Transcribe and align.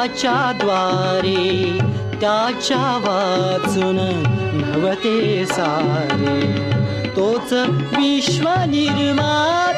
त्याच्याद्वारे 0.00 1.78
त्याच्या 2.20 2.96
वाचून 3.04 3.98
नवते 4.52 5.46
सारे. 5.46 6.70
तोच 7.16 7.52
विश्व 7.98 8.48
निर्माता 8.48 9.69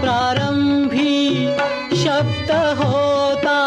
प्रारम्भी 0.00 1.48
शब्द 1.96 2.50
होता। 2.50 3.58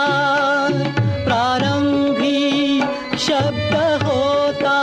प्रारम्भी 1.23 2.79
शब्द 3.17 3.75
होता। 4.03 4.79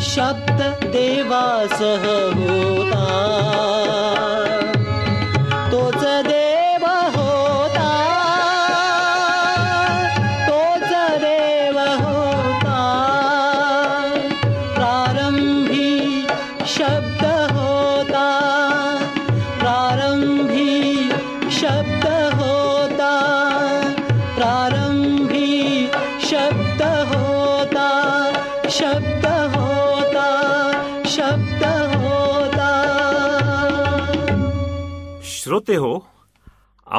शब्द 0.00 0.62
देवासः 0.84 2.77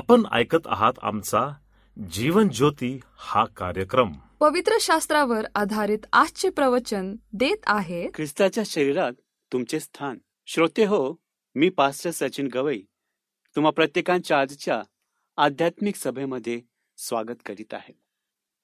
आपण 0.10 0.26
ऐकत 0.32 0.68
आहात 0.68 0.94
आमचा 1.02 1.54
जीवन 2.12 2.48
ज्योती 2.50 3.00
हा 3.18 3.46
कार्यक्रम. 3.46 4.12
पवित्र 4.40 4.78
शास्त्रावर 4.82 5.46
आधारित 5.56 6.06
आजचे 6.14 6.50
प्रवचन 6.50 7.16
देत 7.34 7.58
आहे 7.68 8.08
ख्रिस्ताच्या 8.14 8.64
शरीरात 8.66 9.12
तुमचे 9.54 9.80
स्थान. 9.80 10.18
श्रोते 10.48 10.86
हो 10.86 11.16
मी 11.56 11.70
पास्टर 11.70 12.12
सचिन 12.12 12.48
गवई. 12.54 12.82
तुम्हा 13.56 13.72
प्रत्येकांच्या 13.72 14.40
आजच्या 14.40 14.82
आध्यात्मिक 15.38 15.96
सभेमध्ये 15.96 16.62
स्वागत 16.98 17.46
करीत 17.46 17.74
आहे. 17.74 17.94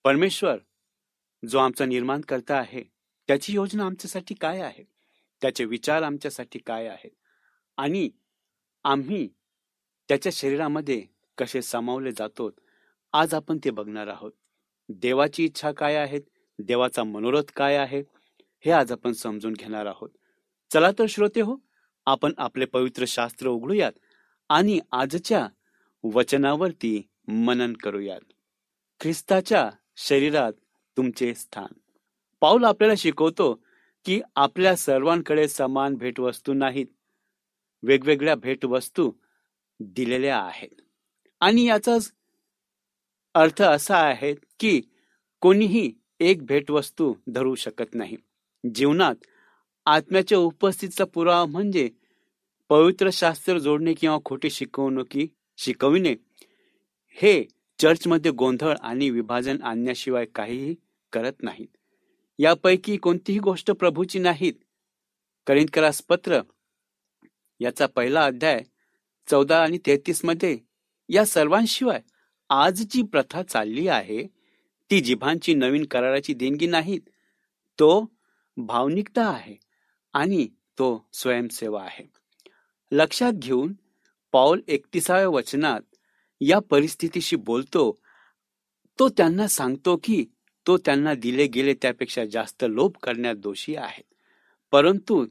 परमेश्वर 0.03 0.57
जो 1.49 1.57
आमचा 1.57 1.85
निर्माण 1.85 2.21
करता 2.21 2.55
आहे 2.55 2.83
त्याची 3.27 3.53
योजना 3.53 3.85
आमच्यासाठी 3.85 4.35
काय 4.35 4.61
आहे? 4.61 4.83
त्याचे 5.41 5.65
विचार 5.65 6.01
आमच्यासाठी 6.01 6.59
काय 6.59 6.87
आहेत 6.87 7.11
आणि 7.77 8.09
आम्ही 8.83 9.27
त्याच्या 10.07 10.31
शरीरामध्ये 10.35 11.14
कसे 11.37 11.61
सामावले 11.61 12.11
जातो 12.11 12.51
आज 13.13 13.33
आपण 13.33 13.57
ते 13.63 13.69
बघणार 13.69 14.07
आहोत. 14.07 14.31
देवाची 14.89 15.45
इच्छा 15.45 15.71
काय 15.71 15.95
आहे 15.95 16.19
देवाचा 16.59 17.03
मनोरथ 17.03 17.51
काय 17.55 17.77
आहे? 17.77 18.03
हे 18.65 18.71
आज 18.71 18.91
आपण 18.91 19.11
समजून 19.11 19.53
घेणार 19.53 19.85
आहोत. 19.85 20.09
चला 20.73 20.91
तर 20.91 21.05
श्रोते 21.09 21.41
हो 21.41 21.57
आपण 22.05 22.33
आपले 22.37 22.65
पवित्र 22.65 23.05
शास्त्र 23.07 23.47
उघडूयात 23.47 23.91
आणि 24.49 24.79
आजच्या 24.91 25.47
वचनावरती 26.03 27.07
मनन 27.27 27.73
करूयात. 27.73 28.21
ख्रिस्ताच्या 28.99 29.71
शरीरात 29.97 30.53
तुमचे 30.97 31.33
स्थान. 31.35 31.73
पाऊल 32.39 32.63
आपल्याला 32.63 32.93
शिकवतो 32.97 33.63
की 34.05 34.21
आपल्या 34.35 34.75
सर्वांकडे 34.75 35.47
समान 35.47 35.95
भेटवस्तू 35.95 36.53
नाहीत. 36.53 36.85
वेगवेगळ्या 37.83 38.35
भेटवस्तू 38.35 39.11
दिलेल्या 39.79 40.39
आहेत. 40.39 40.81
आणि 41.39 41.65
याचाच 41.65 42.11
अर्थ 43.33 43.61
असा 43.61 43.97
आहे 43.97 44.33
की 44.59 44.81
कोणीही 45.41 45.93
एक 46.19 46.45
भेटवस्तू 46.45 47.13
धरू 47.27 47.55
शकत 47.55 47.93
नाही. 47.93 48.17
जीवनात 48.75 49.15
आत्म्याच्या 49.85 50.37
उपस्थितीचा 50.37 51.05
पुरावा 51.05 51.45
म्हणजे 51.45 51.89
पवित्र 52.69 53.09
शास्त्र 53.13 53.57
जोडणे 53.57 53.93
किंवा 53.93 54.17
खोटी 54.25 54.49
शिकवणुकी 54.49 55.27
शिकविणे 55.57 56.15
हे 57.09 57.43
चर्चमध्ये 57.79 58.31
गोंधळ 58.31 58.75
आणि 58.81 59.09
विभाजन 59.09 59.61
आणण्याशिवाय 59.63 60.25
काहीही 60.25 60.75
करत 61.13 61.33
नाहीत. 61.41 61.67
यापैकी 62.39 62.97
कोणतीही 62.97 63.39
गोष्ट 63.39 63.71
प्रभूची 63.71 64.19
नाहीत. 64.19 64.53
करिंदकरास 65.47 66.01
पत्र 66.01 66.41
याचा 67.59 67.85
पहिला 67.85 68.25
अध्याय 68.25 68.63
चौदा 69.31 69.63
आणि 69.63 69.77
तेहतीसमध्ये 69.85 70.57
या 71.09 71.25
सर्वांशिवाय 71.25 72.01
आज 72.49 72.81
जी 72.89 73.01
प्रथा 73.01 73.43
चालली 73.43 73.87
आहे 73.87 74.27
ती 74.91 74.99
जिभांची 75.01 75.53
नवीन 75.53 75.85
कराराची 75.85 76.33
देणगी 76.33 76.67
नाहीत. 76.67 77.01
तो 77.79 78.05
भावनिकता 78.57 79.27
आहे 79.29 79.55
आणि 80.13 80.47
तो 80.79 81.09
स्वयंसेवा 81.13 81.83
आहे. 81.83 82.05
लक्षात 82.91 83.33
घेऊन 83.33 83.73
पाऊल 84.31 84.61
एकतीसाव्या 84.67 85.27
वचनात 85.29 85.81
या 86.41 86.59
परिस्थितीशी 86.59 87.35
बोलतो 87.35 87.99
तो 88.99 89.09
त्यांना 89.09 89.47
सांगतो 89.47 89.99
की 90.03 90.25
तो 90.67 90.77
त्यांना 90.77 91.13
दिले 91.13 91.47
गेले 91.47 91.73
त्यापेक्षा 91.73 92.25
जास्त 92.25 92.65
लोभ 92.69 92.91
करण्यात 93.03 93.35
दोषी 93.35 93.75
आहे. 93.75 94.03
परंतु 94.71 95.25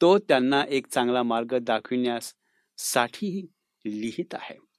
तो 0.00 0.18
त्यांना 0.18 0.64
एक 0.68 0.86
चांगला 0.86 1.22
मार्ग 1.22 1.58
दाखविण्यास 1.58 2.34
साठी 2.78 3.46
लिहित 3.84 4.34
आहे. 4.34 4.71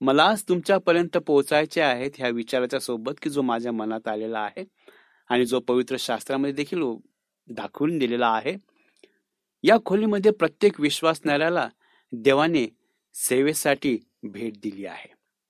मला 0.00 0.24
आज 0.24 0.42
तुमच्यापर्यंत 0.48 1.16
पोहोचायचे 1.16 1.80
आहेत 1.80 2.10
ह्या 2.18 2.28
विचाराच्या 2.28 2.80
सोबत 2.80 3.12
की 3.22 3.30
जो 3.30 3.42
माझ्या 3.42 3.72
मनात 3.72 4.08
आलेला 4.08 4.38
आहे 4.38 4.64
आणि 5.30 5.44
जो 5.46 5.60
पवित्र 5.60 5.96
शास्त्रामध्ये 5.98 6.52
देखील 6.52 6.82
दाखवून 7.48 7.98
दिलेला 7.98 8.28
आहे. 8.28 8.54
या 9.64 9.76
खोलीमध्ये 9.86 10.32
प्रत्येक 10.32 10.80
विश्वासणाऱ्याला 10.80 11.68
देवाने 12.12 12.66
सेवेसाठी 13.14 13.96
भेट 14.22 14.56
दिली 14.62 14.86
आहे. 14.86 15.08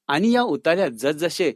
आणि 0.09 0.31
या 0.33 0.43
उतार्यात 0.43 0.91
जसजसे 0.91 1.51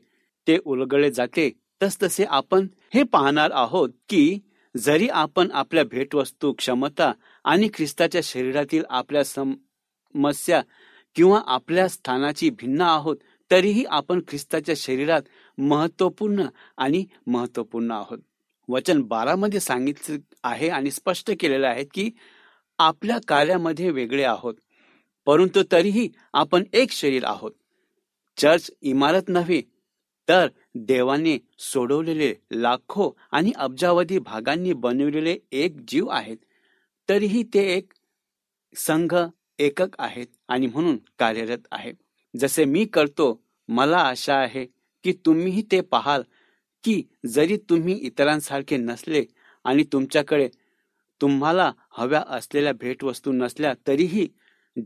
ते 0.46 0.56
उलगडले 0.64 1.10
जाते 1.10 1.50
तसतसे 1.82 2.24
आपण 2.24 2.66
हे 2.94 3.02
पाहणार 3.02 3.50
आहोत 3.54 3.90
की 4.08 4.38
जरी 4.74 5.08
आपण 5.08 5.50
आपल्या 5.52 5.84
भेटवस्तू 5.84 6.52
क्षमता 6.52 7.12
आणि 7.44 7.68
ख्रिस्ताच्या 7.74 8.20
शरीरातील 8.24 8.82
आपल्या 8.90 9.24
समस्या 9.24 10.62
किंवा 11.18 11.40
आपल्या 11.46 11.86
स्थानाची 11.88 12.48
भिन्न 12.50 12.80
आहोत 12.80 13.16
तरीही 13.50 13.84
आपण 13.90 14.20
ख्रिस्ताच्या 14.28 14.74
शरीरात 14.78 15.22
महत्त्वपूर्ण 15.58 16.44
आणि 16.76 17.04
महत्त्वपूर्ण 17.26 17.90
आहोत. 17.90 18.18
वचन 18.68 19.00
बारामध्ये 19.02 19.60
सांगितले 19.60 20.16
आहे 20.42 20.68
आणि 20.68 20.90
स्पष्ट 20.90 21.30
केलेले 21.40 21.66
आहे 21.66 21.84
की 21.84 22.10
आपल्या 22.78 23.18
कार्यामध्ये 23.28 23.90
वेगळे 23.90 24.22
आहोत 24.24 24.54
परंतु 25.26 25.62
तरीही 25.72 26.08
आपण 26.32 26.64
एक 26.72 26.92
शरीर 26.92 27.24
आहोत. 27.24 27.52
चर्च 28.36 28.70
इमारत 28.82 29.28
नव्हे 29.28 29.60
तर 30.28 30.46
देवाने 30.74 31.36
सोडवलेले 31.58 32.32
लाखो 32.52 33.10
आणि 33.32 33.52
अब्जावधी 33.56 34.18
भागांनी 34.18 34.72
बनवलेले 34.72 35.36
एक 35.52 35.76
जीव 35.88 36.08
आहेत 36.10 36.36
तरीही 37.08 37.42
ते 37.54 37.66
एक 37.76 37.92
संघ 38.76 39.14
एकक 39.58 39.88
आहेत 39.98 40.26
आणि 40.48 40.66
म्हणून 40.66 40.96
कार्यरत 41.18 41.58
आहे. 41.72 41.92
जसे 42.38 42.64
मी 42.64 42.84
करतो 42.84 43.44
मला 43.68 43.98
आशा 43.98 44.34
आहे 44.34 44.64
की 45.04 45.12
तुम्हीही 45.26 45.62
ते 45.62 45.80
पाहाल 45.80 46.22
की 46.84 47.02
जरी 47.26 47.56
तुम्ही 47.56 47.94
इतरांसारखे 47.94 48.76
नसले 48.76 49.24
आणि 49.64 49.84
तुमच्याकडे 49.92 50.48
तुम्हाला 51.20 51.72
हव्या 51.90 52.24
असलेल्या 52.28 52.72
भेटवस्तू 52.72 53.32
नसल्या 53.32 53.74
तरीही 53.86 54.28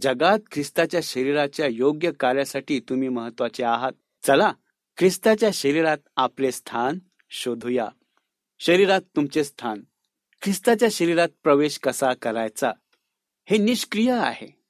जगात 0.02 0.38
ख्रिस्ताच्या 0.52 1.00
शरीराच्या 1.02 1.66
योग्य 1.66 2.10
कार्यासाठी 2.12 2.80
तुम्ही 2.80 3.08
महत्त्वाचे 3.08 3.64
आहात. 3.64 3.92
चला 4.26 4.52
ख्रिस्ताच्या 4.98 5.50
शरीरात 5.52 5.98
आपले 6.16 6.52
स्थान 6.52 6.98
शोधूया. 7.30 7.88
शरीरात 8.58 9.00
तुमचे 9.16 9.44
स्थान. 9.44 9.80
ख्रिस्ताच्या 10.42 10.88
शरीरात 10.92 11.28
प्रवेश 11.42 11.78
कसा 11.78 12.14
करायचा? 12.14 12.72
हे 13.44 13.58
निष्क्रिय 13.58 14.12
आहे. 14.12 14.61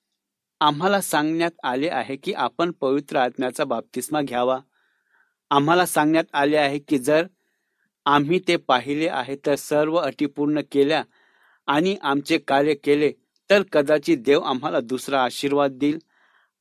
आम्हाला 0.63 1.01
सांगण्यात 1.01 1.51
आले 1.63 1.89
आहे 1.89 2.17
की 2.17 2.33
आपण 2.33 2.71
पवित्र 2.71 3.17
आत्म्याचा 3.17 3.65
बाप्तिस्मा 3.65 4.21
घ्यावा. 4.23 4.59
आम्हाला 5.51 5.87
सांगण्यात 5.87 6.25
आले 6.33 6.57
आहे 6.57 6.79
की 6.79 6.99
जर 6.99 7.27
आम्ही 8.07 8.41
ते 8.49 8.57
पाहिले 8.57 9.09
आहे 9.09 9.37
तर 9.47 9.55
सर्व 9.55 9.97
अटी 9.97 10.27
पूर्ण 10.27 10.61
केल्या 10.73 11.03
आणि 11.67 11.97
आमचे 12.03 12.39
कार्य 12.39 12.75
केले 12.75 13.13
तर 13.51 13.63
कदाचित 13.63 14.19
देव 14.19 14.41
आम्हाला 14.41 14.81
दुसरा 14.81 15.25
आशीर्वाद 15.25 15.73
देईल 15.73 15.99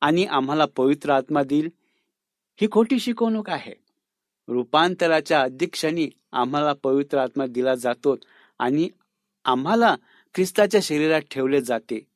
आणि 0.02 0.26
आम्हाला 0.26 0.66
पवित्र 0.66 1.10
आत्मा 1.10 1.44
देईल. 1.44 1.70
ही 2.62 2.68
खोटी 2.72 3.00
शिकवणूक 3.00 3.50
आहे. 3.50 3.74
रूपांतराच्या 4.48 5.42
अध्यक्षांनी 5.42 6.10
आम्हाला 6.32 6.74
पवित्र 6.74 7.18
आत्मा 7.18 7.46
दिला 7.46 7.76
जातो 7.76 8.16
आणि 8.60 8.90
आम्हाला 9.46 9.96
ख्रिस्ताच्या 10.36 10.82
शरीरात 10.84 11.22
ठेवले 11.32 11.62
जाते. 11.62 12.11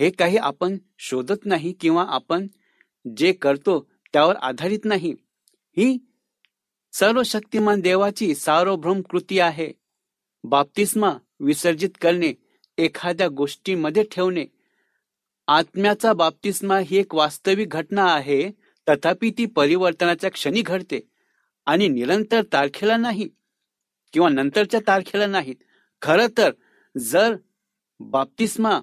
हे 0.00 0.10
काही 0.10 0.36
आपण 0.36 0.76
शोधत 0.98 1.44
नाही 1.44 1.72
किंवा 1.72 2.04
आपण 2.08 2.46
जे 3.16 3.32
करतो 3.32 3.80
त्यावर 4.12 4.36
आधारित 4.36 4.84
नाही. 4.84 5.14
ही 5.76 5.98
सर्व 6.92 7.22
शक्तिमान 7.22 7.80
देवाची 7.80 8.34
सार्वभौम 8.34 9.00
कृती 9.00 9.38
आहे. 9.38 9.72
बाप्तिस्मा 10.44 11.12
विसर्जित 11.40 11.90
करणे 12.00 12.32
एखाद्या 12.78 13.28
गोष्टीमध्ये 13.28 14.02
ठेवणे. 14.12 14.44
आत्म्याचा 15.48 16.12
बाप्तिस्मा 16.12 16.78
ही 16.78 16.96
एक 16.96 17.14
वास्तविक 17.14 17.68
घटना 17.68 18.04
आहे 18.14 18.50
तथापि 18.86 19.30
ती 19.38 19.46
परिवर्तनाच्या 19.46 20.30
क्षणी 20.30 20.62
घडते 20.62 21.00
आणि 21.66 21.88
निरंतर 21.88 22.42
तारखेला 22.52 22.96
नाही 22.96 23.28
किंवा 24.12 24.28
नंतरच्या 24.28 24.80
तारखेला 24.86 25.26
नाहीत 25.26 25.56
खर 26.02 26.26
तर 26.38 26.50
जर 26.98 27.36
बाप्तिस्मा 28.00 28.80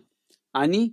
आणि 0.53 0.87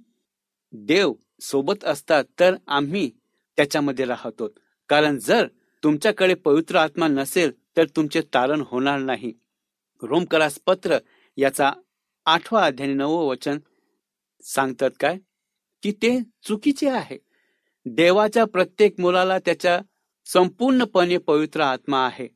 देव 0.77 1.13
सोबत 1.41 1.85
असतात 1.85 2.25
तर 2.41 2.57
आम्ही 2.67 3.11
त्याच्यामध्ये 3.57 4.05
राहतो. 4.05 4.49
कारण 4.89 5.19
जर 5.19 5.49
तुमच्याकडे 5.83 6.35
पवित्र 6.35 6.77
आत्मा 6.77 7.09
नसेल 7.09 7.53
तर 7.77 7.85
तुमचे 7.85 8.21
तारण 8.21 8.63
होणार 8.67 8.99
नाही. 8.99 9.33
रोमकरास 10.03 10.59
पत्र 10.67 10.99
याचा 11.37 11.73
आठवा 12.27 12.67
अध्याय 12.67 12.93
नवं 12.93 13.27
वचन 13.27 13.59
सांगतात 14.43 14.91
काय? 15.01 15.19
की 15.83 15.93
ते 15.93 16.23
चुकीचे 16.43 16.89
आहे. 16.89 17.19
देवाच्या 17.87 18.45
प्रत्येक 18.45 19.01
मुलाला 19.01 19.39
त्याच्या 19.39 19.81
संपूर्णपणे 20.27 21.19
पवित्र 21.19 21.61
आत्मा 21.61 22.07
आहे. 22.07 22.29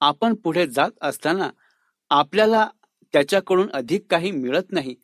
आपण 0.00 0.34
पुढे 0.34 0.66
जात 0.66 0.90
असताना 1.00 1.50
आपल्याला 2.10 2.68
त्याच्याकडून 3.12 3.70
अधिक 3.70 4.06
काही 4.10 4.30
मिळत 4.30 4.72
नाही. 4.72 4.94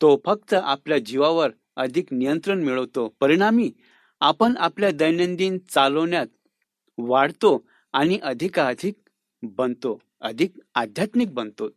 तो 0.00 0.22
फक्त 0.26 0.54
आपल्या 0.54 0.98
जीवावर 0.98 1.50
अधिक 1.76 2.12
नियंत्रण 2.12 2.64
मिळवतो. 2.64 3.14
परिणामी 3.20 3.72
आपण 4.20 4.54
आपल्या 4.56 4.90
दैनंदिन 4.90 5.58
चालवण्यात 5.70 6.26
वाढतो 6.98 7.66
आणि 7.92 8.18
अधिकाधिक 8.22 8.94
बनतो 9.42 10.00
अधिक 10.20 10.52
आध्यात्मिक 10.74 11.34
बनतो. 11.34 11.68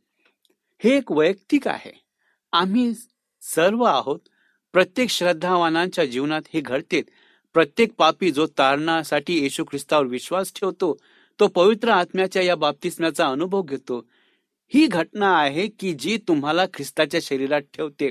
हे 0.84 0.98
एक 0.98 1.12
वैयक्तिक 1.12 1.68
आहे. 1.68 2.04
आम्ही 2.52 2.94
सर्व 3.42 3.84
आहोत. 3.84 4.20
प्रत्येक 4.74 5.10
श्रद्धावानांच्या 5.10 6.06
जीवनात 6.06 6.42
हे 6.54 6.62
घडते. 6.62 7.02
प्रत्येक 7.54 7.94
पापी 7.98 8.32
जो 8.32 8.48
तारणासाठी 8.48 9.40
येशू 9.40 9.64
ख्रिस्तावर 9.64 10.06
विश्वास 10.06 10.54
ठेवतो 10.54 10.98
तो 11.40 11.48
पवित्र 11.48 11.90
आत्म्याच्या 11.90 12.42
या 12.42 12.56
बाप्तिस्म्याचा 12.56 13.28
अनुभव 13.28 13.62
घेतो. 13.62 14.08
ही 14.74 14.88
घटना 14.88 15.38
आहे 15.38 15.68
की 15.68 15.94
जी 15.94 16.18
तुम्हाला 16.18 16.66
ख्रिस्ताच्या 16.66 17.20
शरीरात 17.24 17.62
ठेवते. 17.62 18.10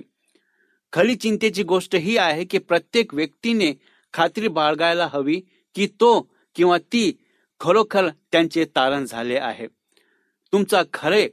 खरी 0.94 1.16
चिंतेची 1.16 1.62
गोष्ट 1.62 1.96
ही 1.96 2.16
आहे 2.16 2.44
की 2.44 2.58
प्रत्येक 2.58 3.14
व्यक्तीने 3.14 3.72
खात्री 4.12 4.48
बाळगायला 4.48 5.08
हवी 5.12 5.40
की 5.74 5.86
तो 5.86 6.30
किंवा 6.54 6.78
ती 6.78 7.16
खरोखर 7.60 8.08
त्यांचे 8.32 8.64
तारण 8.64 9.04
झाले 9.04 9.36
आहे. 9.36 9.66
तुमचा 10.52 10.82
खरे 10.92 11.28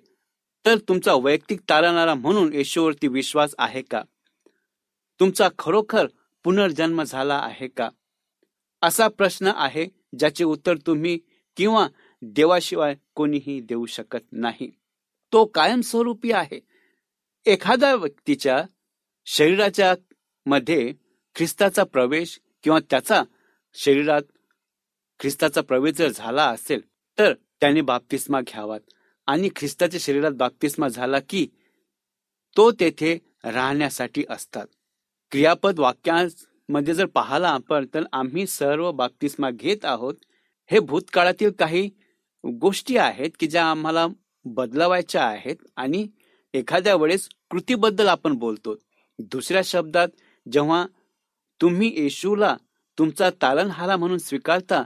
तर 0.66 0.78
तुमचा 0.78 1.14
वैयक्तिक 1.14 1.60
तारणारा 1.70 2.14
म्हणून 2.14 2.54
येशूवरती 2.54 3.08
विश्वास 3.08 3.56
आहे 3.58 3.82
का? 3.82 4.04
तुमचा 5.20 5.50
खरोखर 5.60 6.08
पुनर्जन्म 6.44 7.04
झाला 7.04 7.36
आहे 7.36 7.68
का? 7.68 7.90
असा 8.82 9.08
प्रश्न 9.08 9.52
आहे 9.56 9.88
ज्याचे 10.20 10.44
उत्तर 10.44 10.78
तुम्ही 10.78 11.20
किंवा 11.58 11.88
देवाशिवाय 12.22 12.96
कोणीही 13.16 13.62
देऊ 13.62 13.86
शकत 13.86 14.26
नाही. 14.32 14.72
तो 15.34 15.46
कायमस्वरूपी 15.46 16.32
आहे. 16.32 16.60
एखाद्या 17.46 17.96
व्यक्तीच्या 17.96 18.64
शरीराच्या 19.26 19.96
मध्ये 20.46 20.94
ख्रिस्ताचा 21.36 21.84
प्रवेश 21.84 22.40
किंवा 22.64 22.80
त्याचा 22.80 23.24
शरीरात 23.74 24.22
ख्रिस्ताचा 25.20 25.62
प्रवेश 25.62 25.96
जर 25.96 26.08
झाला 26.08 26.46
असेल 26.46 26.82
तर 27.20 27.34
त्याने 27.34 27.82
बाप्तिस्मा 27.82 28.42
घ्यावात. 28.42 28.80
आणि 29.28 29.50
ख्रिस्ताच्या 29.56 30.00
शरीरात 30.04 30.32
बाप्तिस्मा 30.32 30.88
झाला 30.88 31.20
की 31.30 31.48
तो 32.58 32.72
तेथे 32.72 33.18
राहण्यासाठी 33.44 34.24
असतात. 34.30 34.68
क्रियापद 35.32 35.80
वाक्यांमध्ये 35.80 36.94
जर 36.94 37.06
पाहिला 37.06 37.50
आपण 37.50 37.86
तर 37.94 38.04
आम्ही 38.14 38.48
सर्व 38.48 38.92
बाप्तिस्मा 38.92 39.50
घेत 39.52 39.86
आहोत. 39.86 40.14
हे 40.72 40.80
भूतकाळातील 40.80 41.52
काही 41.52 41.90
गोष्टी 42.62 42.98
आहेत 42.98 43.30
की 43.40 43.48
ज्या 43.48 43.66
आम्हाला 43.66 44.08
बदलवायच्या 44.46 45.26
आहेत 45.26 45.56
आणि 45.76 46.08
एखाद्या 46.54 46.96
वेळेस 46.96 47.30
कृतीबद्दल 47.52 48.08
आपण 48.08 48.34
बोलतो. 48.34 48.76
दुसऱ्या 49.32 49.62
शब्दात 49.66 50.08
जेव्हा 50.52 50.86
तुम्ही 51.62 51.94
येशूला 51.98 52.56
तुमचा 52.98 53.30
तालनहारा 53.30 53.98
म्हणून 53.98 54.18
स्वीकारता 54.18 54.84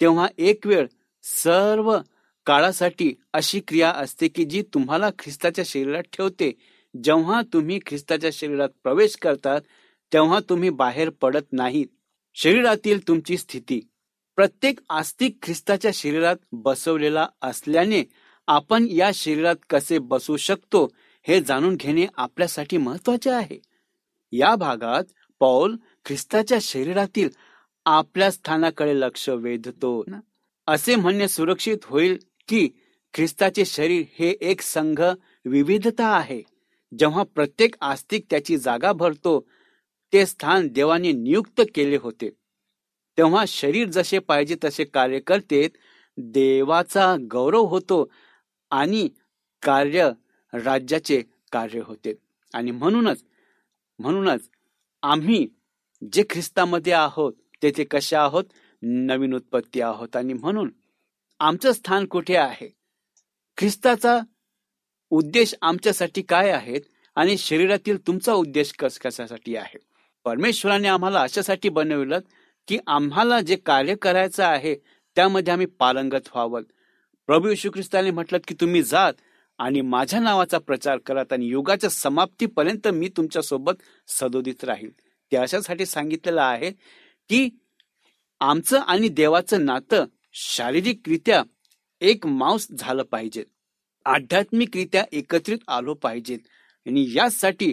तेव्हा 0.00 0.26
एक 0.38 0.66
वेळ 0.66 0.86
सर्व 1.22 1.98
काळासाठी 2.46 3.14
अशी 3.32 3.60
क्रिया 3.60 3.90
असते 3.90 4.28
की 4.28 4.44
जी 4.44 4.62
तुम्हाला 4.62 5.10
ख्रिस्ताच्या 5.18 5.64
शरीरात 5.66 6.02
ठेवते. 6.02 6.52
जेव्हा 7.04 7.40
तुम्ही 7.52 7.78
ख्रिस्ताच्या 7.86 8.30
शरीरात 8.32 8.68
प्रवेश 8.82 9.16
करतात 9.16 9.60
तेव्हा 10.12 10.40
तुम्ही 10.40 10.70
बाहेर 10.70 11.10
पडत 11.10 11.52
नाहीत. 11.52 11.86
शरीरातील 12.34 13.08
तुमची 13.08 13.36
स्थिती. 13.36 13.80
प्रत्येक 14.36 14.78
आस्तिक 14.88 15.36
ख्रिस्ताच्या 15.42 15.90
शरीरात 15.94 16.36
बसवलेला 16.52 17.26
असल्याने 17.42 18.04
आपण 18.46 18.86
या 18.90 19.10
शरीरात 19.14 19.56
कसे 19.70 19.98
बसू 19.98 20.36
शकतो 20.36 20.88
हे 21.28 21.40
जाणून 21.40 21.76
घेणे 21.76 22.06
आपल्यासाठी 22.16 22.76
महत्त्वाचे 22.76 23.30
आहे. 23.30 23.71
या 24.32 24.54
भागात 24.54 25.04
पौल 25.38 25.76
ख्रिस्ताच्या 26.04 26.58
शरीरातील 26.60 27.28
आपल्या 27.84 28.30
स्थानाकडे 28.30 29.00
लक्ष 29.00 29.28
वेधतो 29.28 30.04
असे 30.66 30.94
म्हणणे 30.96 31.28
सुरक्षित 31.28 31.76
होईल 31.84 32.18
की 32.48 32.68
ख्रिस्ताचे 33.14 33.64
शरीर 33.64 34.04
हे 34.18 34.28
एक 34.40 34.60
संघ 34.60 35.00
विविधता 35.44 36.06
आहे. 36.16 36.42
जेव्हा 36.98 37.22
प्रत्येक 37.22 37.74
आस्तिक 37.80 38.24
त्याची 38.30 38.56
जागा 38.58 38.92
भरतो 38.92 39.46
ते 40.12 40.26
स्थान 40.26 40.68
देवाने 40.68 41.12
नियुक्त 41.12 41.60
केले 41.74 41.96
होते. 41.96 42.30
तेव्हा 43.18 43.44
शरीर 43.48 43.88
जसे 43.88 44.18
पाहिजे 44.18 44.56
तसे 44.64 44.84
कार्य 44.84 45.20
करते 45.20 45.68
देवाचा 46.16 47.16
गौरव 47.30 47.64
होतो 47.64 48.10
आणि 48.70 49.08
कार्य 49.62 50.10
राज्याचे 50.52 51.22
कार्य 51.52 51.80
होते. 51.84 52.14
आणि 52.54 52.70
म्हणूनच 52.70 53.24
म्हणूनच 54.02 54.50
आम्ही 55.02 55.48
जे 56.12 56.22
ख्रिस्तामध्ये 56.30 56.92
आहोत 56.92 57.32
तेथे 57.62 57.84
कशा 57.84 58.22
आहोत? 58.22 58.44
नवीन 58.82 59.34
उत्पत्ती 59.34 59.80
आहोत. 59.80 60.16
आणि 60.16 60.32
म्हणून 60.32 60.70
आमचं 61.40 61.72
स्थान 61.72 62.06
कुठे 62.06 62.36
आहे? 62.36 62.74
ख्रिस्ताचा 63.58 64.20
उद्देश 65.10 65.54
आमच्यासाठी 65.62 66.22
काय 66.22 66.50
आहेत 66.50 66.80
आणि 67.16 67.36
शरीरातील 67.38 68.06
तुमचा 68.06 68.32
उद्देश 68.32 68.72
कस 68.72 68.98
कशासाठी 68.98 69.56
आहे? 69.56 69.78
परमेश्वराने 70.24 70.88
आम्हाला 70.88 71.20
अशासाठी 71.20 71.68
बनविलं 71.68 72.18
की 72.68 72.78
आम्हाला 72.86 73.40
जे 73.40 73.56
कार्य 73.56 73.94
करायचं 73.94 74.44
आहे 74.44 74.74
त्यामध्ये 75.16 75.52
आम्ही 75.52 75.66
पारंगत 75.66 76.28
व्हावं. 76.34 76.62
प्रभू 77.26 77.48
येशू 77.48 77.70
ख्रिस्ताने 77.70 78.10
म्हटलं 78.10 78.38
की 78.48 78.54
तुम्ही 78.54 78.82
जात 78.82 79.12
आणि 79.62 79.80
माझ्या 79.80 80.20
नावाचा 80.20 80.58
प्रचार 80.58 80.98
करत 80.98 81.32
आणि 81.32 81.46
युगाच्या 81.46 81.90
समाप्तीपर्यंत 81.90 82.88
मी 82.88 83.08
तुमच्यासोबत 83.08 83.82
सदोदित 84.08 84.64
राहील 84.64 84.90
ते 85.32 85.36
अशासाठी 85.36 85.86
सांगितलेलं 85.86 86.42
आहे 86.42 86.70
की 87.30 87.48
आमचं 88.40 88.78
आणि 88.78 89.08
देवाचं 89.08 89.64
नातं 89.64 90.04
शारीरिकरित्या 90.32 91.42
एक 92.00 92.26
मांस 92.26 92.66
झालं 92.78 93.02
पाहिजे. 93.02 93.44
आध्यात्मिकरित्या 94.04 95.04
एकत्रित 95.12 95.58
आलो 95.68 95.94
पाहिजेत 95.94 96.38
आणि 96.86 97.04
यासाठी 97.14 97.72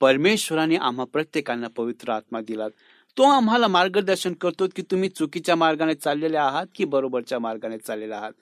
परमेश्वराने 0.00 0.76
आम्हा 0.76 1.04
प्रत्येकांना 1.04 1.68
पवित्र 1.68 2.12
आत्मा 2.12 2.40
दिला 2.40 2.68
तो 3.16 3.22
आम्हाला 3.22 3.68
मार्गदर्शन 3.68 4.32
करतो 4.32 4.66
की 4.76 4.82
तुम्ही 4.82 5.08
चुकीच्या 5.08 5.56
मार्गाने 5.56 5.94
चाललेले 5.94 6.36
आहात 6.36 6.66
की 6.74 6.84
बरोबरच्या 6.84 7.38
मार्गाने 7.38 7.78
चाललेले 7.78 8.14
आहात. 8.14 8.32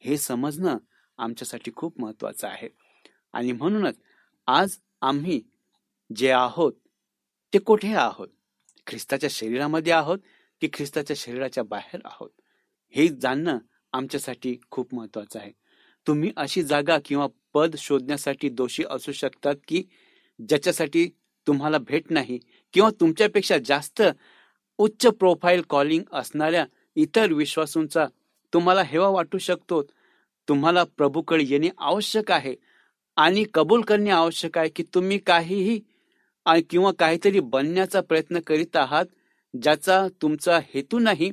हे 0.00 0.16
समजणं 0.18 0.76
आमच्यासाठी 1.18 1.70
खूप 1.76 2.00
महत्वाचं 2.00 2.48
आहे. 2.48 2.68
आणि 3.32 3.52
म्हणूनच 3.52 3.98
आज 4.46 4.76
आम्ही 5.00 5.40
जे 6.16 6.30
आहोत 6.30 6.72
ते 7.52 7.58
कुठे 7.58 7.92
आहोत? 7.94 8.28
ख्रिस्ताच्या 8.86 9.30
शरीरामध्ये 9.32 9.92
आहोत 9.92 10.18
की 10.62 10.68
ख्रिस्ताच्या 10.72 11.16
शरीराच्या 11.18 11.64
बाहेर 11.64 12.00
आहोत? 12.04 12.30
हे 12.94 13.08
जाणणं 13.08 13.58
आमच्यासाठी 13.92 14.56
खूप 14.70 14.94
महत्वाचं 14.94 15.38
आहे. 15.38 15.52
तुम्ही 16.06 16.30
अशी 16.36 16.62
जागा 16.62 16.98
किंवा 17.04 17.26
पद 17.54 17.76
शोधण्यासाठी 17.78 18.48
दोषी 18.48 18.84
असू 18.90 19.12
शकतात 19.12 19.54
की 19.68 19.82
ज्याच्यासाठी 20.48 21.08
तुम्हाला 21.46 21.78
भेट 21.78 22.10
नाही 22.10 22.38
किंवा 22.74 22.90
तुमच्यापेक्षा 23.00 23.56
जास्त 23.64 24.02
उच्च 24.78 25.06
प्रोफाईल 25.06 25.62
कॉलिंग 25.68 26.02
असणाऱ्या 26.12 26.64
इतर 26.96 27.32
विश्वासूंचा 27.32 28.06
तुम्हाला 28.52 28.82
हेवा 28.82 29.08
वाटू 29.08 29.38
शकतो 29.38 29.82
तुम्हाला 30.52 30.82
प्रभूकडे 30.96 31.44
येणे 31.48 31.68
आवश्यक 31.78 32.30
आहे 32.30 32.54
आणि 33.16 33.44
कबूल 33.54 33.80
करणे 33.80 34.10
आवश्यक 34.10 34.58
आहे 34.58 34.68
की 34.68 34.82
तुम्ही 34.94 35.18
काहीही 35.18 35.78
किंवा 36.70 36.90
काहीतरी 36.98 37.40
बनण्याचा 37.40 38.00
प्रयत्न 38.00 38.40
करीत 38.46 38.76
आहात 38.76 39.06
ज्याचा 39.54 40.06
तुमचा 40.22 40.58
हेतू 40.74 40.98
नाही 40.98 41.30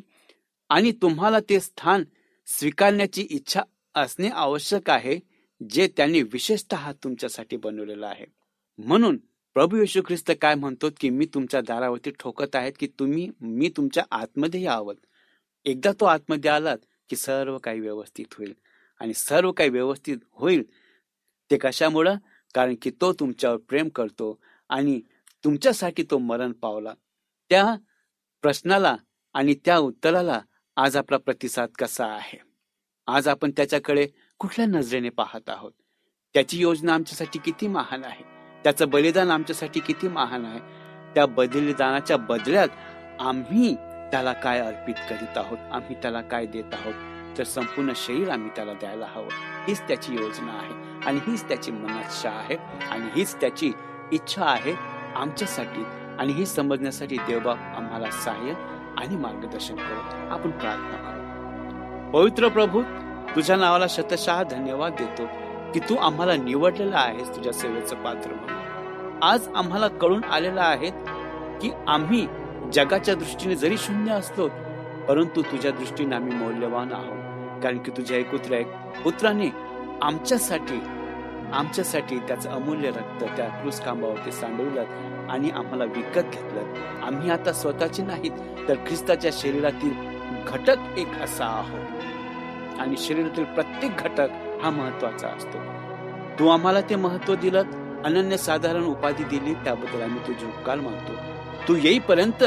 आणि 0.69 0.91
तुम्हाला 0.91 1.39
ते 1.49 1.59
स्थान 1.59 2.03
स्वीकारण्याची 2.47 3.25
इच्छा 3.29 3.61
असणे 3.95 4.29
आवश्यक 4.29 4.89
आहे 4.89 5.17
जे 5.61 5.88
त्यांनी 5.97 6.21
विशेषतः 6.21 6.91
तुमच्यासाठी 7.03 7.57
बनवलेलं 7.57 8.07
आहे. 8.07 8.25
म्हणून 8.79 9.17
प्रभू 9.55 9.77
येशू 9.77 10.01
ख्रिस्त 10.07 10.31
काय 10.41 10.55
म्हणतो 10.55 10.89
की 10.99 11.09
मी 11.09 11.25
तुमच्या 11.33 11.61
दारावरती 11.61 12.11
ठोकत 12.19 12.55
आहेत 12.55 12.73
की 12.79 12.88
तुम्ही 12.99 13.29
मी 13.41 13.69
तुमच्या 13.77 14.03
आतमध्ये 14.11 14.65
आहोत 14.67 14.95
एकदा 15.65 15.91
तो 15.99 16.05
आतमध्ये 16.05 16.51
आलात 16.51 16.77
की 17.09 17.15
सर्व 17.15 17.57
काही 17.57 17.79
व्यवस्थित 17.79 18.33
होईल. 18.38 18.53
आणि 18.99 19.13
सर्व 19.13 19.51
काही 19.51 19.69
व्यवस्थित 19.69 20.17
होईल. 20.31 20.63
ते 21.51 21.57
कशामुळं? 21.57 22.15
कारण 22.55 22.75
की 22.81 22.91
तो 22.91 23.13
तुमच्यावर 23.13 23.57
प्रेम 23.57 23.89
करतो 23.89 24.39
आणि 24.69 25.01
तुमच्यासाठी 25.43 26.03
तो 26.11 26.17
मरण 26.17 26.51
पावला. 26.51 26.93
त्या 27.49 27.75
प्रश्नाला 28.41 28.95
आणि 29.33 29.55
त्या 29.65 29.77
उत्तराला 29.77 30.41
आज 30.75 30.97
आपला 30.97 31.17
प्रतिसाद 31.17 31.69
कसा 31.69 32.05
आहे? 32.05 32.39
आज 33.07 33.27
आपण 33.27 33.51
त्याच्याकडे 33.51 34.07
कुठल्या 34.39 34.65
नजरेने 34.65 35.09
पाहत 35.09 35.49
आहोत? 35.49 35.71
त्याची 36.33 36.59
योजना 36.59 36.93
आमच्यासाठी 36.93 37.39
किती 37.39 37.67
महान 37.67 38.05
आहे? 38.05 38.23
त्याचं 38.63 38.89
बलिदान 38.89 39.31
आमच्यासाठी 39.31 39.79
किती 39.79 40.07
महान 40.07 40.45
आहे? 40.45 40.59
त्या 41.13 41.25
बलिदानाच्या 41.25 42.17
बदल्यात 42.17 42.67
आम्ही 43.19 43.75
त्याला 44.11 44.33
काय 44.33 44.59
अर्पित 44.59 44.95
करीत 45.09 45.37
आहोत? 45.37 45.57
आम्ही 45.57 45.95
त्याला 45.95 46.21
काय 46.21 46.45
देत 46.45 46.73
आहोत? 46.73 47.08
तर 47.39 47.43
संपूर्ण 47.43 47.91
शरीर 47.96 48.29
आम्ही 48.29 48.50
त्याला 48.55 48.74
द्यायला 48.74 49.05
हवं. 49.15 49.27
हीच 49.67 49.81
त्याची 49.81 50.13
योजना 50.13 50.51
आहे 50.51 50.74
आणि 51.05 51.19
हीच 51.27 51.48
त्याची 51.48 51.72
मनाच्छा 51.72 52.29
आहे 52.29 52.55
आणि 52.91 53.10
हीच 53.15 53.36
त्याची 53.36 53.72
इच्छा 54.12 54.46
आहे 54.46 54.74
आमच्यासाठी 55.15 55.84
आणि 56.19 56.34
हे 56.34 56.46
समजण्यासाठी 56.46 57.17
देवबाप 57.17 57.58
आम्हाला 57.77 58.10
सहाय्य 58.12 58.53
आणि 58.98 59.15
मार्गदर्शन 59.15 59.75
करू 59.75 60.31
आपण 60.31 60.51
प्रार्थना 60.51 60.98
करू. 60.98 62.12
पवित्र 62.12 62.48
प्रभू 62.48 62.81
तुझ्या 63.36 63.55
नावाला 63.55 63.86
शतशः 63.89 64.43
धन्यवाद 64.43 64.93
देतो 65.00 65.25
की 65.74 65.79
तू 65.79 65.96
आम्हाला 65.96 66.36
निवडलेला 66.36 66.98
आहेस 66.98 67.36
तुझ्या 67.36 67.53
सेवेचं 67.53 68.03
पात्र 68.03 68.31
म्हणून. 68.31 69.24
आज 69.24 69.48
आम्हाला 69.55 69.88
कळून 69.88 70.24
आलेलं 70.24 70.62
आहे 70.62 70.89
की 71.62 71.72
आम्ही 71.88 72.27
जगाच्या 72.74 73.15
दृष्टीने 73.15 73.55
जरी 73.55 73.77
शून्य 73.77 74.12
असलो 74.12 74.48
परंतु 75.08 75.41
तुझ्या 75.41 75.72
दृष्टीने 75.72 76.15
आम्ही 76.15 76.34
मौल्यवान 76.34 76.93
आहोत. 76.93 77.28
कारण 77.63 77.77
की 77.77 77.91
तुझ्या 77.91 78.17
एकुत्र्या 78.17 78.59
एक 78.59 78.67
पुत्राने 79.03 79.49
आमच्यासाठी 80.01 80.79
आमच्यासाठी 81.53 82.19
त्याचं 82.19 82.49
अमूल्य 82.49 82.89
रक्त 82.89 83.23
त्या 83.23 83.47
क्रूस 83.47 83.85
खांबावरती 83.85 84.31
सांडवलं 84.31 84.83
आणि 85.29 85.49
आम्हाला 85.49 85.83
विकत 85.83 86.29
घेतलं. 86.33 86.73
आम्ही 87.03 87.29
आता 87.29 87.53
स्वतःचे 87.53 88.03
नाहीत 88.03 88.31
तर 88.67 88.75
ख्रिस्ताच्या 88.75 89.31
शरीरातील 89.33 89.93
घटक 90.47 90.75
एक 90.97 91.11
असा 91.21 91.45
आहोत. 91.45 92.79
आणि 92.79 92.95
शरीरातील 92.97 93.43
प्रत्येक 93.43 93.91
घटक 93.95 94.27
हा 94.63 94.69
महत्त्वाचा 94.69 95.27
असतो. 95.27 95.57
तू 96.39 96.47
आम्हाला 96.47 96.81
ते 96.81 96.95
महत्त्व 96.95 97.35
दिलं 97.35 97.63
अनन्य 98.05 98.37
साधारण 98.37 98.83
उपाधी 98.83 99.23
दिली 99.23 99.53
त्याबद्दल 99.53 100.01
आम्ही 100.01 100.27
तुझे 100.27 100.45
उपकार 100.45 100.75
मानतो. 100.75 101.13
तू 101.67 101.75
येईपर्यंत 101.75 102.43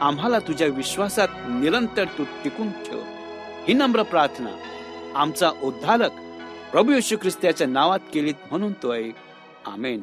आम्हाला 0.00 0.38
तुझ्या 0.38 0.66
विश्वासात 0.66 1.28
निरंतर 1.48 2.04
तू 2.04 2.24
टिकून 2.44 2.68
ठेव. 2.68 3.02
ही 3.70 3.74
नम्र 3.74 4.02
प्रार्थना. 4.02 4.50
आमचा 5.14 5.50
उद्धारक 5.62 6.10
प्रभू 6.72 6.92
येशू 6.92 7.16
ख्रिस्ताच्या 7.16 7.66
नावात 7.66 7.98
केलीत 8.14 8.34
म्हणून 8.50 8.72
तो 8.72 8.90
आहे. 8.90 9.12
आमेन. 9.66 10.00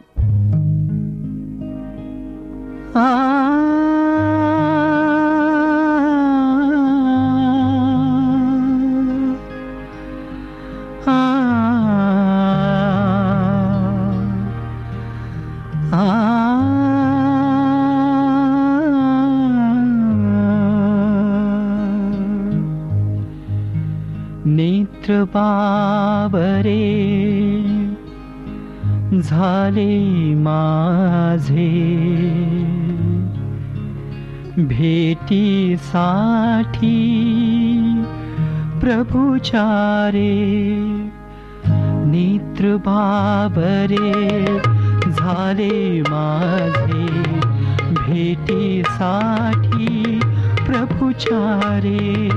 झाले 29.28 30.34
माझे. 30.36 31.68
भेटीसाठी 34.58 35.24
प्रभुचारे 38.82 40.36
नेत्र 42.12 42.76
बाबरे 42.76 44.12
झाले 45.12 46.02
माझे. 46.02 47.06
भेटीसाठी 47.94 50.20
प्रभुचारे 50.68 52.30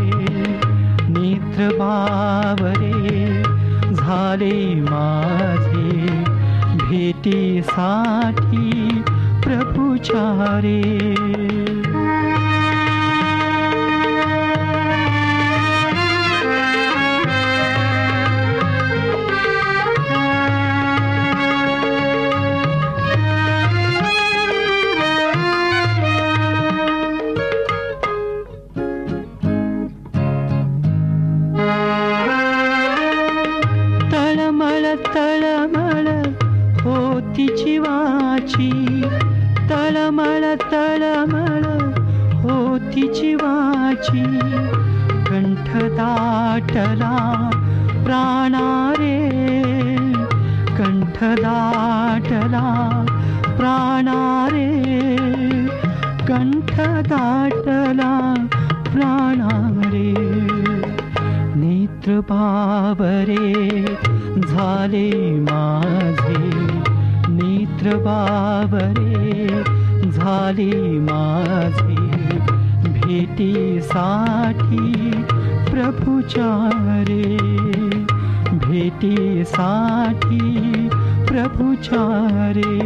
नेत्र 1.09 1.69
बाबरे 1.73 3.43
झाले 3.95 4.75
माझे. 4.75 5.70
भेटीसाठी 7.13 9.03
प्रभुचारे 9.43 11.10
नेत्र 67.81 67.97
बाबरे 68.05 69.47
झाले 70.11 70.73
माझे 71.01 71.95
भेटीसाठी 72.93 74.03
प्रभुचारे 75.71 77.23
भेटीसाठी 78.67 80.41
प्रभुचारे 81.29 82.77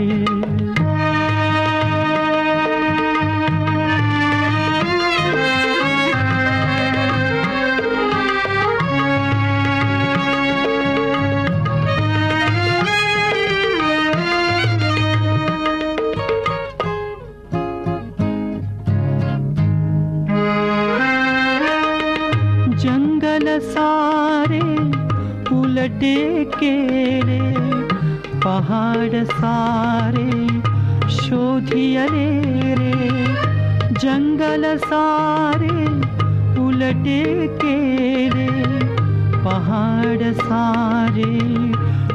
पहाड 39.44 40.32
सारे 40.32 41.38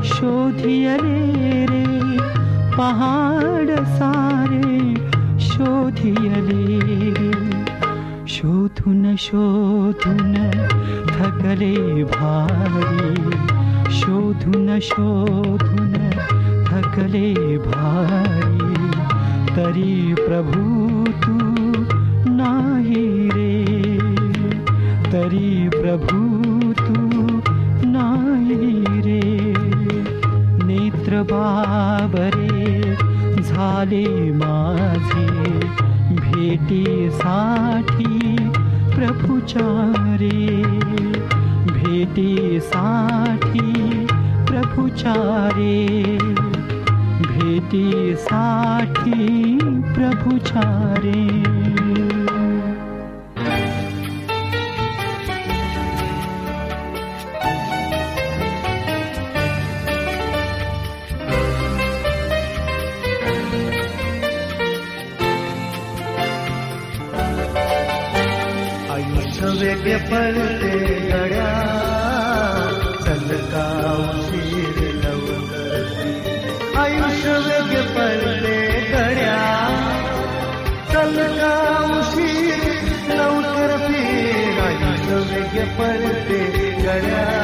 शोधियले 0.03 1.65
रे 1.65 2.17
पहाड 2.77 3.85
सारे 3.85 4.95
शोधियले 5.39 6.79
रे 6.79 7.49
शोधून 8.27 9.15
शोधून 9.15 10.51
थकले 11.07 12.03
भारी। 12.03 13.31
शोधून 13.91 14.79
शोधून 14.79 15.93
थकले 16.67 17.57
भारी। 17.57 18.89
तरी 19.55 20.13
प्रभू 20.13 20.89
तू 21.11 21.39
करी 25.29 25.69
प्रभू 25.69 26.73
तू 26.73 27.27
नाही 27.85 29.01
रे. 29.01 29.53
नेत्र 30.65 31.21
बाबरे 31.21 32.95
झाले 33.43 34.31
माझे. 34.31 35.59
भेटीसाठी 36.15 38.35
प्रभुचारे. 38.95 40.63
भेटीसाठी 41.71 44.05
प्रभुचारे. 44.47 46.17
भेटीसाठी 47.21 49.55
प्रभुचारे. 49.95 52.09
आयुष्य 52.09 52.18
वेगळे 69.69 69.97
पडते 70.09 70.77
गड्या 71.09 71.49
चलका 73.05 73.65
उशीर 74.03 74.79
लवकर 75.03 75.83
आयुष्य 76.83 77.33
वेगळे 77.47 77.81
पडते 77.95 78.55
गड्या 78.93 79.37
चलका 80.93 81.53
उशीर 81.99 82.65
लवकर 83.11 83.75
आयुष्य 84.65 85.21
वेगळे 85.33 85.65
पडते 85.77 86.41
गड्या. 86.85 87.38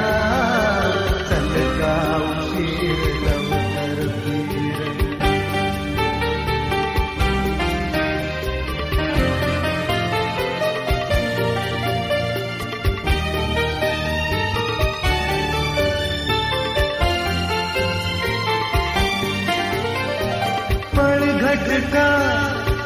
घटका 21.76 22.10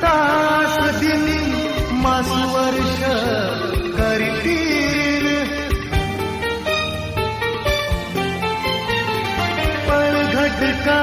तास 0.01 0.77
दिनी 0.99 1.41
मास 2.03 2.29
वर्ष 2.53 3.01
करतील 3.97 5.27
पण 9.89 10.17
घटका 10.33 10.99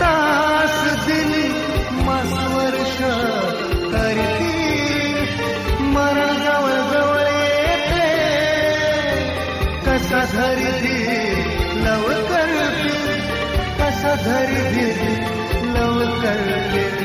तास 0.00 0.76
दिनी 1.06 1.46
मास 2.04 2.34
वर्ष 2.56 2.96
करतील 3.94 5.16
मरण 5.94 6.36
जवळ 6.44 6.76
जवळ 6.92 7.26
येते. 7.56 8.10
कसा 9.86 10.24
धरी 10.34 10.98
लव 11.84 12.06
कसा 13.80 14.14
धरी 14.14 15.36
लवकर 15.74 16.97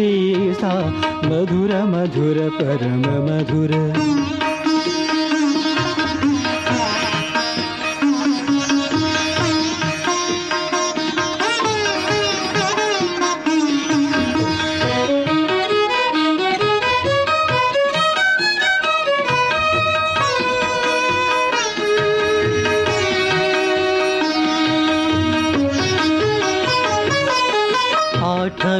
ख्रिसा 0.00 0.74
मधुर 1.30 1.72
मधुर 1.92 2.38
परम 2.58 3.02
मधुर 3.26 3.72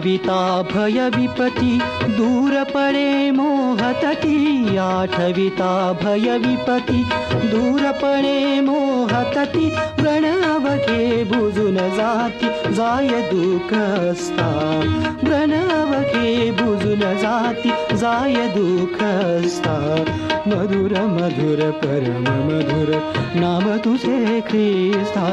आठविता 0.01 0.63
भय 0.63 0.99
विपति 1.17 1.79
दूर 2.17 2.53
पडे 2.65 3.31
मोहतती 3.31 4.77
आठविता 4.77 5.93
भय 5.93 6.39
विपति 6.39 7.05
दूर 7.51 7.83
पडे 7.93 8.61
मोहतती 8.61 9.69
प्रणव 10.01 10.69
घे 10.77 11.25
बुजून 11.25 11.75
जाती 11.75 12.49
जाय 12.75 13.09
दुःखस्ता 13.33 14.49
प्रणव 15.21 15.93
घे 16.01 16.51
बुजून 16.51 17.01
जाती 17.01 17.97
जाय 17.97 18.49
दुःखस्ता 18.57 19.77
मधुर 20.47 20.93
मधुर 21.07 21.71
परम 21.85 22.25
मधुर 22.49 22.97
नाम 23.41 23.77
तुझे 23.77 24.41
ख्रिस्ता। 24.41 25.25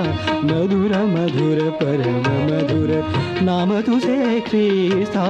मधुर 0.44 0.98
मधुर 1.14 1.70
परम 1.70 2.28
मधुर 2.50 3.07
नाम 3.42 3.82
तुझे 3.82 4.42
ख्रिस्ता 4.42 5.26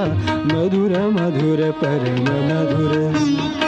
मधुर 0.46 0.98
मधुर 1.08 1.70
परम 1.70 2.28
मधुर। 2.48 3.67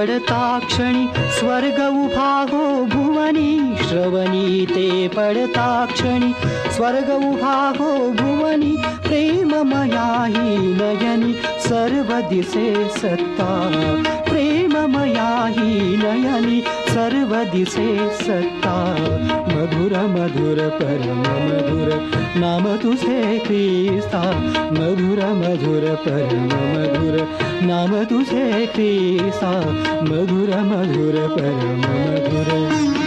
पढताक्षणि 0.00 1.06
स्वर्ग 1.38 1.78
उभागो 1.86 2.66
भुवनि 2.92 3.74
श्रवणी 3.88 4.64
ते 4.70 4.86
पढताक्षणि 5.16 6.32
स्वर्ग 6.76 7.10
उभागो 7.14 7.90
भुवनि 8.20 8.72
प्रेम 9.06 9.52
मयाहि 9.72 10.56
नयनि 10.80 11.32
सर्वदिशे 11.68 12.72
सत्ता 12.98 13.50
प्रेम 14.30 14.76
मया 14.96 15.30
हि 15.58 15.96
नयनि 16.02 16.62
सर्व 17.00 17.30
दिसे 17.44 17.84
सत्ता 18.16 18.72
मधुर 19.52 19.92
मधुर 20.06 20.58
परम 20.72 21.22
मधुर 21.44 21.88
नाम 22.40 22.66
तुझे 22.76 23.38
क्रिस्ता 23.46 24.22
मधुर 24.72 25.24
मधुर 25.40 25.88
परम 26.04 26.46
मधुर 26.74 27.18
नाम 27.66 28.04
तुझे 28.04 28.66
ख्रिस्ता 28.66 29.52
मधुर 30.10 30.56
मधुर 30.72 31.22
परम 31.36 31.84
मधुर। 31.84 32.99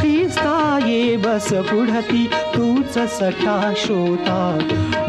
श्रीस्ताये 0.00 1.00
बस 1.26 1.48
पुढति 1.70 2.24
तु 2.54 2.66
च 2.94 2.96
सख्या 3.18 3.56
श्रोता 3.84 4.40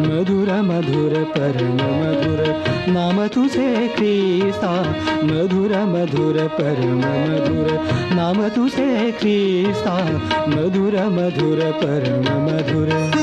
मधुर 0.02 0.50
मधुर 0.70 1.14
पर 1.38 1.56
मधुर 1.80 2.40
नाम 2.88 3.28
तुझे 3.28 3.88
ख्रिस्ता 3.88 4.82
मधुर 5.24 5.78
मधुर 5.78 6.48
परम 6.48 6.98
मधुर. 6.98 7.80
नाम 8.16 8.48
तुझे 8.48 9.12
ख्रिस्ता 9.12 9.96
मधुर 10.48 10.96
मधुर 10.96 11.72
परम 11.72 12.34
मधुर. 12.46 13.23